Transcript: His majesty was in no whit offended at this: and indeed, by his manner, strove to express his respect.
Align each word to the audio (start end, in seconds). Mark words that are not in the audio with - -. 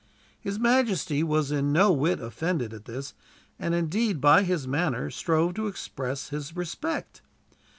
His 0.39 0.57
majesty 0.57 1.21
was 1.21 1.51
in 1.51 1.71
no 1.71 1.91
whit 1.91 2.19
offended 2.19 2.73
at 2.73 2.85
this: 2.85 3.13
and 3.59 3.75
indeed, 3.75 4.19
by 4.19 4.41
his 4.41 4.67
manner, 4.67 5.11
strove 5.11 5.53
to 5.53 5.67
express 5.67 6.29
his 6.29 6.55
respect. 6.55 7.21